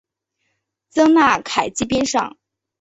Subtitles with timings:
[0.95, 2.35] 普纳凯基边上。